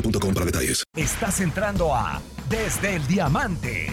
[0.00, 0.84] boostmobile.com para detalles.
[0.96, 3.92] Estás entrando a Desde el Diamante.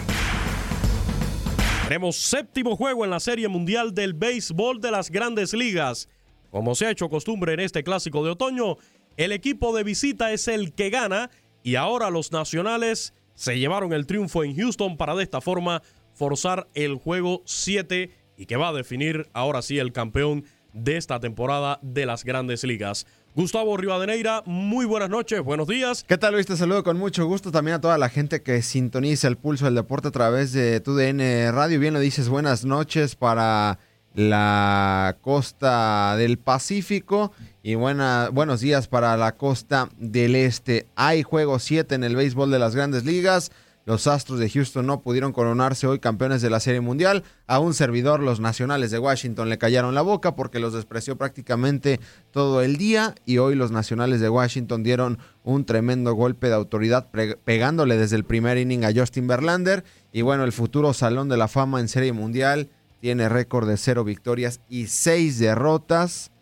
[1.84, 6.08] Tenemos séptimo juego en la Serie Mundial del Béisbol de las Grandes Ligas.
[6.50, 8.76] Como se ha hecho costumbre en este clásico de otoño,
[9.16, 11.30] el equipo de visita es el que gana
[11.62, 15.82] y ahora los nacionales se llevaron el triunfo en Houston para de esta forma
[16.14, 21.20] forzar el juego 7 y que va a definir ahora sí el campeón de esta
[21.20, 23.06] temporada de las Grandes Ligas.
[23.36, 26.06] Gustavo Rivadeneira, muy buenas noches, buenos días.
[26.08, 26.46] ¿Qué tal Luis?
[26.46, 29.74] Te saludo con mucho gusto también a toda la gente que sintoniza el pulso del
[29.74, 31.78] deporte a través de TUDN Radio.
[31.78, 33.78] Bien lo dices, buenas noches para
[34.14, 37.30] la costa del Pacífico
[37.62, 40.86] y buenos días para la costa del Este.
[40.96, 43.52] Hay juego 7 en el béisbol de las grandes ligas.
[43.86, 47.22] Los Astros de Houston no pudieron coronarse hoy campeones de la Serie Mundial.
[47.46, 52.00] A un servidor, los Nacionales de Washington le callaron la boca porque los despreció prácticamente
[52.32, 57.10] todo el día y hoy los Nacionales de Washington dieron un tremendo golpe de autoridad
[57.44, 59.84] pegándole desde el primer inning a Justin Verlander.
[60.12, 62.68] Y bueno, el futuro Salón de la Fama en Serie Mundial
[63.00, 66.32] tiene récord de cero victorias y seis derrotas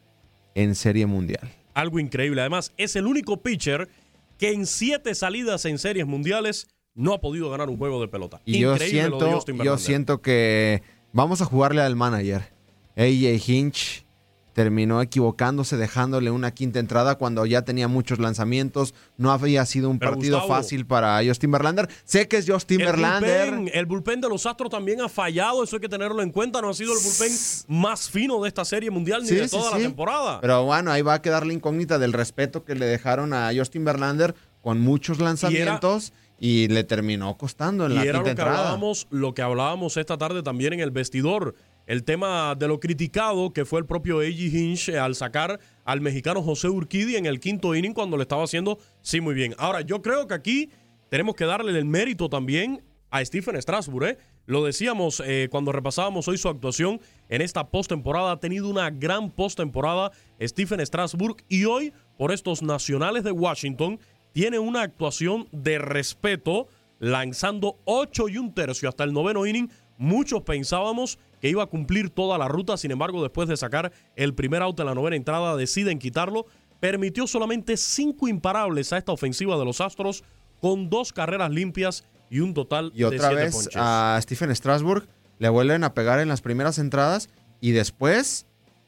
[0.55, 1.53] en Serie Mundial.
[1.75, 2.41] Algo increíble.
[2.41, 3.91] Además, es el único pitcher
[4.39, 8.41] que en siete salidas en series mundiales no ha podido ganar un juego de pelota.
[8.45, 10.83] Y yo siento, yo siento que
[11.13, 12.53] vamos a jugarle al manager.
[12.97, 14.05] AJ Hinch
[14.53, 18.95] terminó equivocándose dejándole una quinta entrada cuando ya tenía muchos lanzamientos.
[19.17, 21.89] No había sido un Pero, partido Gustavo, fácil para Justin Verlander.
[22.05, 23.51] Sé que es Justin El Verlander.
[23.51, 26.61] bullpen, el bullpen de los Astros también ha fallado, eso hay que tenerlo en cuenta.
[26.63, 27.33] No ha sido el bullpen
[27.67, 29.79] más fino de esta serie mundial ni Sí, de toda sí.
[29.79, 30.41] la temporada.
[30.41, 33.85] Pero bueno, ahí va a quedar la incógnita del respeto que le dejaron a Justin
[33.85, 38.31] Verlander con muchos lanzamientos y, le terminó costando en la y era quinta lo que
[38.31, 38.59] entrada.
[38.59, 41.55] hablábamos, lo que hablábamos esta tarde también en el vestidor.
[41.87, 44.53] El tema de lo criticado que fue el propio A.G.
[44.53, 48.79] Hinch al sacar al mexicano José Urquidi en el quinto inning cuando le estaba haciendo
[49.03, 49.55] sí muy bien.
[49.59, 50.71] Ahora, yo creo que aquí
[51.11, 54.07] tenemos que darle el mérito también a Stephen Strasburg.
[54.07, 54.19] ¿eh?
[54.47, 58.33] Lo decíamos eh, cuando repasábamos hoy su actuación en esta postemporada.
[58.33, 64.01] Ha tenido una gran postemporada Stephen Strasburg y hoy, por estos nacionales de Washington,
[64.35, 66.67] tiene una actuación de respeto,
[66.99, 69.71] lanzando 8 y un tercio hasta el noveno inning.
[69.97, 74.35] Muchos pensábamos que iba a cumplir toda la ruta, sin embargo, después de sacar el
[74.35, 76.47] primer out en la novena entrada, deciden quitarlo.
[76.81, 80.25] Permitió solamente cinco imparables a esta ofensiva de los Astros,
[80.61, 83.77] con dos carreras limpias y un total Y de otra siete vez ponches.
[83.77, 85.07] a Stephen Strasburg
[85.39, 87.29] le vuelven a pegar en las primeras entradas
[87.61, 88.47] y después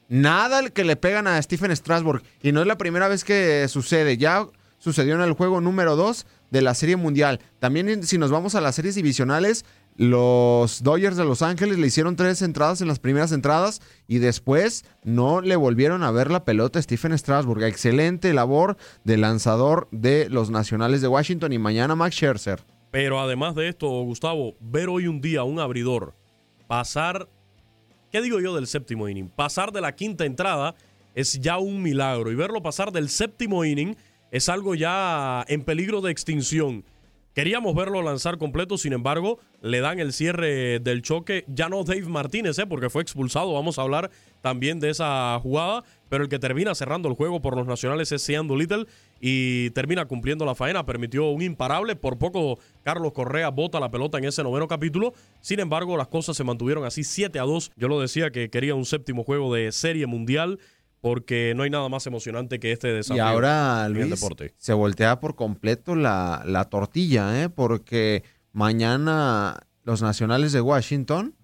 [0.09, 2.21] nada el que le pegan a Stephen Strasburg.
[2.41, 4.17] Y no es la primera vez que sucede.
[4.17, 4.45] Ya
[4.87, 7.41] sucedió en el juego número 2 de la Serie Mundial.
[7.59, 9.65] También si nos vamos a las series divisionales,
[9.97, 14.85] los Dodgers de Los Ángeles le hicieron tres entradas en las primeras entradas y después
[15.03, 17.63] no le volvieron a ver la pelota a Stephen Strasburg.
[17.63, 22.63] Excelente labor de lanzador de los Nacionales de Washington y mañana Max Scherzer.
[22.91, 26.13] Pero además de esto, Gustavo, ver hoy un día un abridor
[26.67, 27.27] pasar,
[28.09, 29.27] ¿qué digo yo del séptimo inning?
[29.27, 30.75] Pasar de la quinta entrada
[31.17, 32.31] es ya un milagro.
[32.31, 33.97] Y verlo pasar del séptimo inning
[34.31, 36.83] es algo ya en peligro de extinción.
[37.37, 41.45] Queríamos verlo lanzar completo, sin embargo, le dan el cierre del choque.
[41.47, 42.65] Ya no Dave Martínez, ¿eh?
[42.65, 43.53] porque fue expulsado.
[43.53, 44.09] Vamos a hablar
[44.41, 45.83] también de esa jugada.
[46.09, 48.87] Pero el que termina cerrando el juego por los nacionales es Sean Little
[49.21, 50.83] y termina cumpliendo la faena.
[50.83, 51.95] Permitió un imparable.
[51.95, 55.13] Por poco Carlos Correa bota la pelota en ese noveno capítulo.
[55.39, 57.71] Sin embargo, las cosas se mantuvieron así 7 a 2.
[57.75, 60.57] Yo lo decía que quería un séptimo juego de serie mundial
[61.01, 64.53] porque no hay nada más emocionante que este desafío y ahora, en Luis, el deporte.
[64.57, 67.49] se voltea por completo la, la tortilla, ¿eh?
[67.49, 68.23] porque
[68.71, 71.35] mañana los nacionales de Washington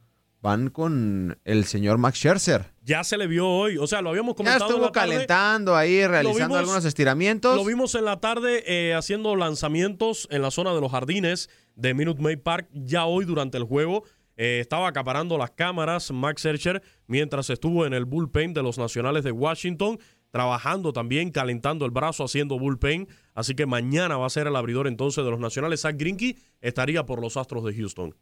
[0.42, 2.66] van con el señor Max Scherzer.
[2.84, 4.66] Ya se le vio hoy, o sea, lo habíamos Ya comentado.
[4.66, 5.10] en estuvo tarde.
[5.14, 7.56] calentando ahí, realizando vimos- algunos estiramientos.
[7.56, 11.94] Lo vimos en la tarde eh, haciendo lanzamientos en la zona de los jardines de
[11.94, 12.68] Minute Maid Park.
[12.74, 14.04] Ya hoy durante el juego
[14.36, 19.24] eh, estaba acaparando las cámaras Max Scherzer mientras estuvo en el bullpen de los Nacionales
[19.24, 20.00] de Washington,
[20.32, 23.08] trabajando también, calentando el brazo, haciendo bullpen.
[23.36, 25.82] Así que mañana va a ser el abridor entonces de los Nacionales.
[25.82, 28.16] Zach Greinke estaría por los Astros de Houston.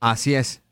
[0.00, 0.62] Así es.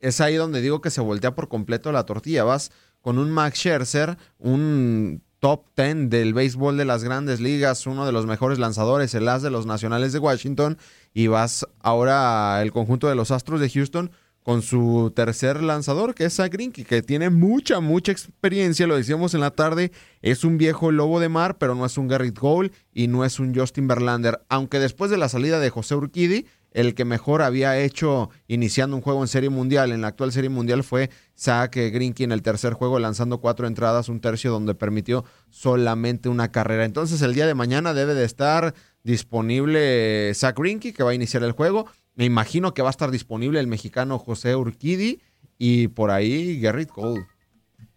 [0.00, 2.44] Es ahí donde digo que se voltea por completo la tortilla.
[2.44, 8.06] Vas con un Max Scherzer, un top 10 del béisbol de las grandes ligas, uno
[8.06, 10.78] de los mejores lanzadores, el as de los nacionales de Washington,
[11.12, 14.10] y vas ahora al conjunto de los Astros de Houston
[14.44, 19.40] con su tercer lanzador, que es Zach que tiene mucha, mucha experiencia, lo decíamos en
[19.40, 23.08] la tarde, es un viejo lobo de mar, pero no es un Garrett Cole y
[23.08, 27.06] no es un Justin Verlander, aunque después de la salida de José Urquidi, el que
[27.06, 31.08] mejor había hecho iniciando un juego en Serie Mundial, en la actual Serie Mundial, fue
[31.38, 36.50] Zach Greinke en el tercer juego, lanzando cuatro entradas, un tercio donde permitió solamente una
[36.50, 36.84] carrera.
[36.84, 38.74] Entonces el día de mañana debe de estar
[39.04, 41.86] disponible Zach Greinke, que va a iniciar el juego.
[42.14, 45.20] Me imagino que va a estar disponible el mexicano José Urquidi
[45.58, 47.26] y por ahí Garrett Cole.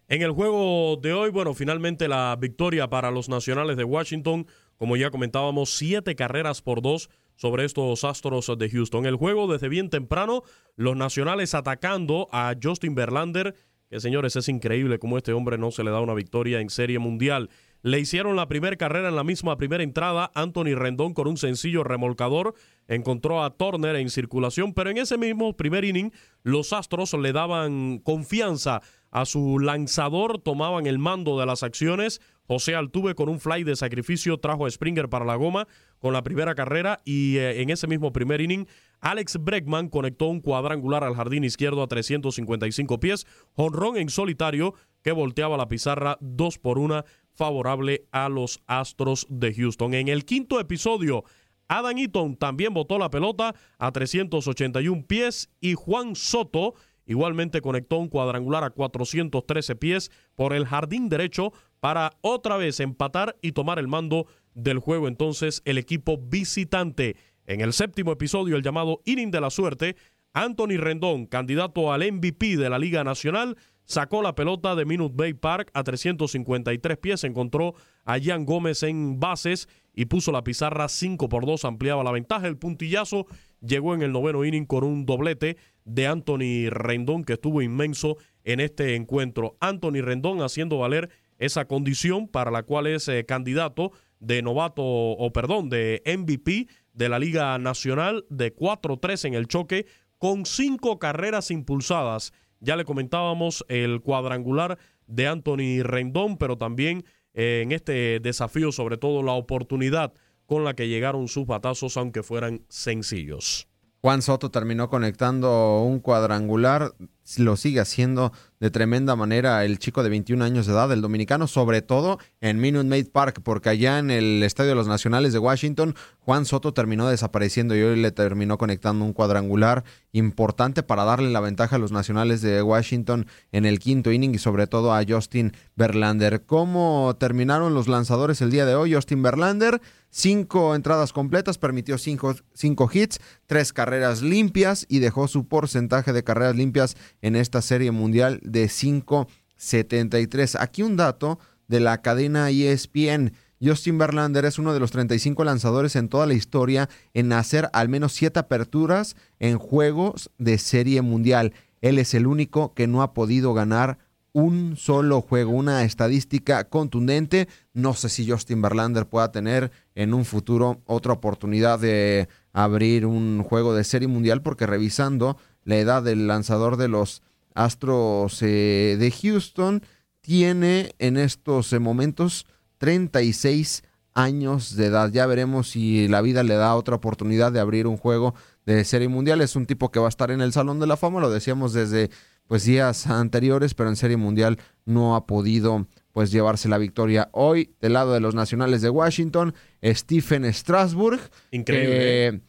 [0.08, 4.96] En el juego de hoy, bueno, finalmente la victoria para los Nacionales de Washington, como
[4.96, 9.06] ya comentábamos, siete carreras por dos sobre estos Astros de Houston.
[9.06, 10.42] El juego desde bien temprano,
[10.76, 13.54] los Nacionales atacando a Justin Verlander,
[13.90, 16.98] que señores, es increíble cómo este hombre no se le da una victoria en Serie
[16.98, 17.50] Mundial.
[17.82, 20.32] Le hicieron la primera carrera en la misma primera entrada.
[20.34, 22.54] Anthony Rendón con un sencillo remolcador
[22.88, 27.98] encontró a Turner en circulación, pero en ese mismo primer inning los Astros le daban
[27.98, 32.20] confianza a su lanzador, tomaban el mando de las acciones.
[32.46, 36.22] José Altuve con un fly de sacrificio trajo a Springer para la goma con la
[36.22, 38.66] primera carrera y eh, en ese mismo primer inning
[39.00, 45.12] Alex Bregman conectó un cuadrangular al jardín izquierdo a 355 pies, jonrón en solitario que
[45.12, 47.04] volteaba la pizarra 2 por 1
[47.38, 49.94] favorable a los Astros de Houston.
[49.94, 51.24] En el quinto episodio,
[51.68, 56.74] Adam Eaton también botó la pelota a 381 pies y Juan Soto
[57.06, 63.36] igualmente conectó un cuadrangular a 413 pies por el jardín derecho para otra vez empatar
[63.40, 67.16] y tomar el mando del juego entonces el equipo visitante.
[67.46, 69.96] En el séptimo episodio, el llamado inning de la suerte,
[70.34, 73.56] Anthony Rendón, candidato al MVP de la Liga Nacional,
[73.88, 77.74] sacó la pelota de Minute Bay Park a 353 pies, encontró
[78.04, 82.46] a Jan Gómez en bases y puso la pizarra 5 por 2, ampliaba la ventaja.
[82.46, 83.26] El puntillazo
[83.60, 88.60] llegó en el noveno inning con un doblete de Anthony Rendón que estuvo inmenso en
[88.60, 89.56] este encuentro.
[89.58, 91.08] Anthony Rendón haciendo valer
[91.38, 97.08] esa condición para la cual es eh, candidato de novato, o perdón, de MVP de
[97.08, 99.86] la Liga Nacional de 4-3 en el choque
[100.18, 102.32] con cinco carreras impulsadas.
[102.60, 108.96] Ya le comentábamos el cuadrangular de Anthony Rendón, pero también eh, en este desafío, sobre
[108.96, 110.12] todo la oportunidad
[110.46, 113.68] con la que llegaron sus batazos, aunque fueran sencillos.
[114.00, 116.94] Juan Soto terminó conectando un cuadrangular,
[117.36, 121.46] lo sigue haciendo de tremenda manera el chico de 21 años de edad, el dominicano,
[121.46, 125.38] sobre todo en Minute Maid Park, porque allá en el Estadio de los Nacionales de
[125.38, 131.30] Washington, Juan Soto terminó desapareciendo y hoy le terminó conectando un cuadrangular importante para darle
[131.30, 135.02] la ventaja a los Nacionales de Washington en el quinto inning y sobre todo a
[135.08, 136.44] Justin Verlander.
[136.44, 138.94] ¿Cómo terminaron los lanzadores el día de hoy?
[138.94, 145.46] Justin Verlander, cinco entradas completas, permitió cinco, cinco hits, tres carreras limpias y dejó su
[145.46, 150.56] porcentaje de carreras limpias en esta serie mundial de 5.73.
[150.60, 151.38] Aquí un dato
[151.68, 153.32] de la cadena ESPN.
[153.60, 157.88] Justin Verlander es uno de los 35 lanzadores en toda la historia en hacer al
[157.88, 161.52] menos 7 aperturas en juegos de serie mundial.
[161.80, 163.98] Él es el único que no ha podido ganar
[164.38, 167.48] un solo juego, una estadística contundente.
[167.74, 173.42] No sé si Justin Verlander pueda tener en un futuro otra oportunidad de abrir un
[173.42, 177.22] juego de serie mundial porque revisando la edad del lanzador de los
[177.54, 179.82] Astros eh, de Houston
[180.20, 182.46] tiene en estos eh, momentos
[182.78, 183.82] 36
[184.14, 185.10] años de edad.
[185.10, 188.34] Ya veremos si la vida le da otra oportunidad de abrir un juego
[188.66, 189.40] de serie mundial.
[189.40, 191.72] Es un tipo que va a estar en el Salón de la Fama, lo decíamos
[191.72, 192.10] desde
[192.48, 197.28] pues días anteriores, pero en serie mundial no ha podido pues llevarse la victoria.
[197.32, 201.20] Hoy, del lado de los nacionales de Washington, Stephen Strasburg.
[201.52, 202.26] Increíble.
[202.28, 202.40] Eh,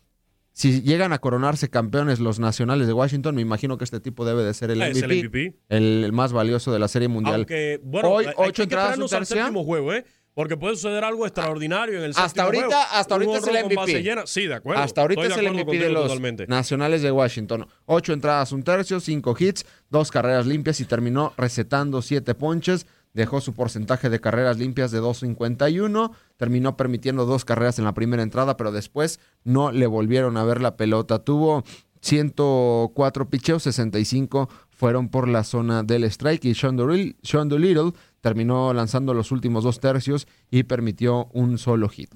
[0.51, 4.43] si llegan a coronarse campeones los nacionales de Washington, me imagino que este tipo debe
[4.43, 5.55] de ser el Ah, MVP, el MVP.
[5.69, 7.35] el, más valioso de la serie mundial.
[7.41, 9.25] Aunque, bueno, Hoy, hay- ocho que entradas, un al
[9.63, 10.03] juego, ¿eh?
[10.39, 12.81] Porque puede suceder algo extraordinario en el Hasta ahorita, juego.
[12.93, 14.23] hasta ahorita es el MVP.
[14.25, 14.81] Sí, de acuerdo.
[14.81, 16.47] Hasta ahorita es el MVP de los totalmente.
[16.47, 17.67] nacionales de Washington.
[17.85, 22.87] Ocho entradas, un tercio, cinco hits, dos carreras limpias y terminó recetando siete ponches.
[23.11, 26.11] Dejó su porcentaje de carreras limpias de 2.51.
[26.37, 30.61] Terminó permitiendo dos carreras en la primera entrada, pero después no le volvieron a ver
[30.61, 31.19] la pelota.
[31.19, 31.65] Tuvo
[32.01, 37.91] 104 picheos, 65 fueron por la zona del strike y Sean Doolittle
[38.21, 42.09] terminó lanzando los últimos dos tercios y permitió un solo hit.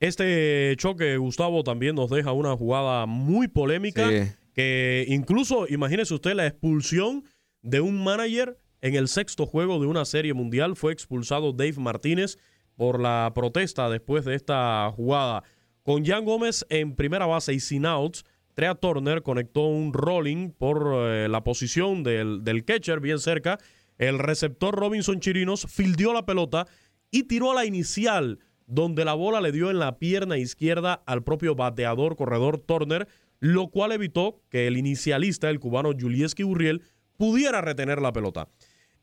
[0.00, 4.08] Este choque, Gustavo, también nos deja una jugada muy polémica.
[4.08, 4.32] Sí.
[4.54, 7.24] Que incluso, imagínese usted la expulsión
[7.62, 10.76] de un manager en el sexto juego de una serie mundial.
[10.76, 12.38] Fue expulsado Dave Martínez
[12.76, 15.44] por la protesta después de esta jugada.
[15.82, 18.24] Con Jan Gómez en primera base y sin outs,
[18.54, 23.58] Trea Turner conectó un rolling por eh, la posición del, del catcher bien cerca.
[24.00, 26.66] El receptor Robinson Chirinos fildeó la pelota
[27.10, 31.22] y tiró a la inicial, donde la bola le dio en la pierna izquierda al
[31.22, 33.08] propio bateador corredor Turner,
[33.40, 36.80] lo cual evitó que el inicialista, el cubano Julieski Urriel,
[37.18, 38.48] pudiera retener la pelota.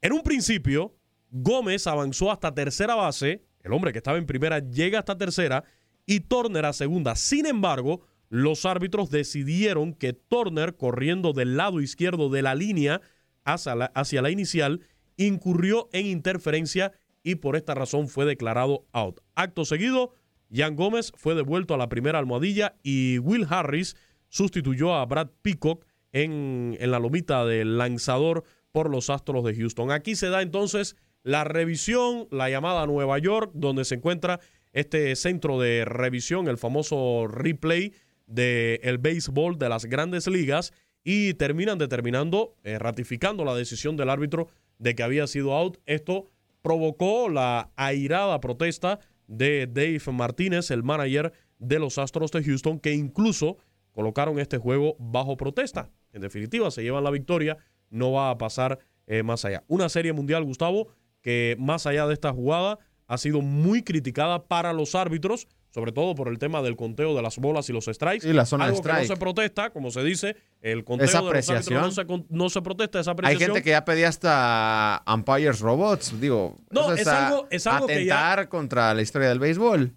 [0.01, 0.95] En un principio,
[1.29, 5.63] Gómez avanzó hasta tercera base, el hombre que estaba en primera llega hasta tercera
[6.07, 7.15] y Turner a segunda.
[7.15, 12.99] Sin embargo, los árbitros decidieron que Turner, corriendo del lado izquierdo de la línea
[13.47, 14.81] hacia la, hacia la inicial,
[15.15, 16.91] incurrió en interferencia
[17.23, 19.21] y por esta razón fue declarado out.
[19.35, 20.13] Acto seguido,
[20.53, 23.95] Jan Gómez fue devuelto a la primera almohadilla y Will Harris
[24.29, 29.91] sustituyó a Brad Peacock en, en la lomita del lanzador por los Astros de Houston.
[29.91, 34.39] Aquí se da entonces la revisión, la llamada a Nueva York, donde se encuentra
[34.71, 37.93] este centro de revisión, el famoso replay
[38.27, 40.73] del el béisbol de las grandes ligas,
[41.03, 44.49] y terminan determinando, eh, ratificando la decisión del árbitro
[44.79, 45.77] de que había sido out.
[45.85, 46.29] Esto
[46.61, 52.93] provocó la airada protesta de Dave Martínez, el manager de los Astros de Houston, que
[52.93, 53.57] incluso
[53.91, 55.89] colocaron este juego bajo protesta.
[56.13, 57.57] En definitiva, se llevan la victoria,
[57.89, 59.63] no va a pasar eh, más allá.
[59.67, 60.89] Una serie mundial, Gustavo,
[61.21, 66.15] que más allá de esta jugada ha sido muy criticada para los árbitros, sobre todo
[66.15, 68.27] por el tema del conteo de las bolas y los strikes.
[68.27, 69.07] Y la zona de que no strike.
[69.07, 72.61] se protesta, como se dice, el conteo Esa de los árbitros no se, no se
[72.63, 73.49] protesta, esa Hay apreciación.
[73.51, 76.57] gente que ya pedía hasta umpires robots, digo.
[76.71, 79.93] No, es algo- es algo que ya- atentar contra la historia del béisbol.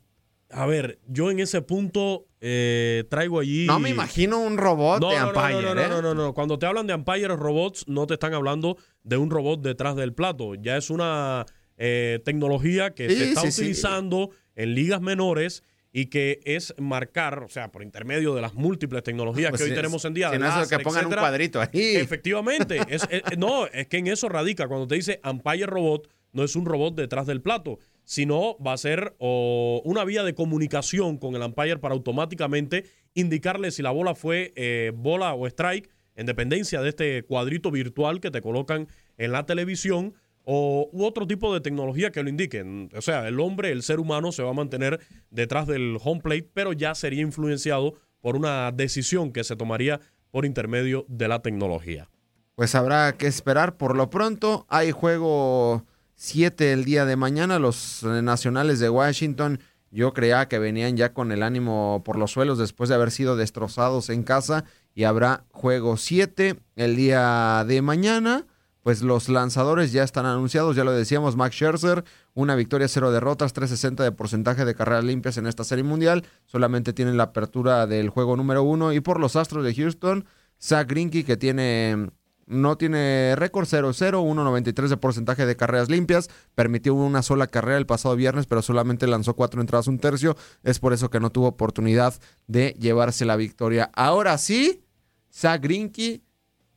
[0.50, 3.64] A ver, yo en ese punto eh, traigo allí...
[3.66, 5.88] No me imagino un robot No, de no, no, umpire, no, no, ¿eh?
[5.88, 6.34] no, no, no.
[6.34, 10.12] Cuando te hablan de umpires robots, no te están hablando de un robot detrás del
[10.12, 10.56] plato.
[10.56, 11.46] Ya es una
[11.78, 13.60] eh, tecnología que Sí, se está sí, sí.
[13.62, 19.02] utilizando en ligas menores y que es marcar, o sea, por intermedio de las múltiples
[19.02, 20.30] tecnologías Pues que hoy tenemos en día.
[20.30, 21.22] si no es láser, que pongan un etcétera.
[21.22, 21.96] cuadrito ahí.
[21.96, 22.78] Efectivamente.
[22.88, 24.68] es- es- no, es que en eso radica.
[24.68, 28.76] Cuando te dice umpire robot, no es un robot detrás del plato, sino va a
[28.78, 34.52] ser una vía de comunicación con el umpire para automáticamente indicarle si la bola fue
[34.56, 38.86] eh, bola o strike, en dependencia de este cuadrito virtual que te colocan
[39.18, 42.90] en la televisión o u otro tipo de tecnología que lo indiquen.
[42.96, 46.48] O sea, el hombre, el ser humano se va a mantener detrás del home plate,
[46.52, 52.08] pero ya sería influenciado por una decisión que se tomaría por intermedio de la tecnología.
[52.54, 53.76] Pues habrá que esperar.
[53.76, 57.58] Por lo pronto, hay juego 7 el día de mañana.
[57.58, 62.32] Los eh, nacionales de Washington, yo creía que venían ya con el ánimo por los
[62.32, 64.64] suelos después de haber sido destrozados en casa.
[64.94, 68.46] Y habrá juego 7 el día de mañana.
[68.82, 73.52] Pues los lanzadores ya están anunciados, ya lo decíamos, Max Scherzer, una victoria, cero derrotas,
[73.52, 76.24] 360 de porcentaje de carreras limpias en esta serie mundial.
[76.46, 78.92] Solamente tienen la apertura del juego número uno.
[78.92, 80.24] Y por los Astros de Houston,
[80.58, 82.10] Zach Greinke, que tiene
[82.50, 86.28] no tiene récord 0-0, 1.93 de porcentaje de carreras limpias.
[86.56, 90.36] Permitió una sola carrera el pasado viernes, pero solamente lanzó cuatro entradas, un tercio.
[90.64, 92.14] Es por eso que no tuvo oportunidad
[92.48, 93.88] de llevarse la victoria.
[93.94, 94.82] Ahora sí,
[95.32, 96.22] Zach Greinke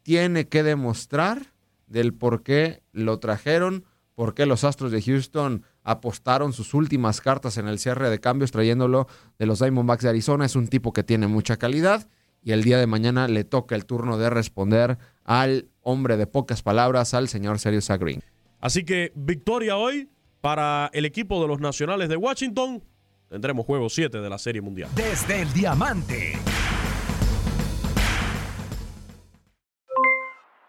[0.03, 1.52] tiene que demostrar
[1.87, 3.85] del por qué lo trajeron,
[4.15, 8.51] por qué los Astros de Houston apostaron sus últimas cartas en el cierre de cambios
[8.51, 9.07] trayéndolo
[9.39, 10.45] de los Diamondbacks de Arizona.
[10.45, 12.07] Es un tipo que tiene mucha calidad
[12.41, 16.61] y el día de mañana le toca el turno de responder al hombre de pocas
[16.61, 18.23] palabras, al señor Sergio Green.
[18.59, 20.09] Así que victoria hoy
[20.41, 22.83] para el equipo de los Nacionales de Washington.
[23.29, 24.89] tendremos juego 7 de la Serie Mundial.
[24.95, 26.33] Desde el Diamante.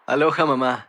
[0.06, 0.88] Aloha mamá,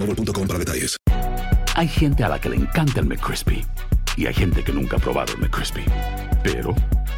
[0.05, 0.97] boostmobile.com para detalles.
[1.75, 3.65] Hay gente a la que le encanta el McCrispy
[4.17, 5.85] y hay gente que nunca ha probado el McCrispy.
[6.43, 6.75] Pero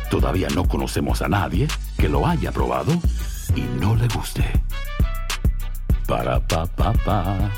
[0.09, 2.93] todavía no conocemos a nadie que lo haya probado
[3.55, 4.43] y no le guste.
[6.07, 7.51] Para pa pa pa.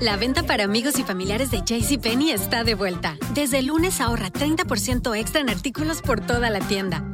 [0.00, 3.16] La venta para amigos y familiares de JCPenney está de vuelta.
[3.34, 7.07] Desde el lunes ahorra 30% extra en artículos por toda la tienda.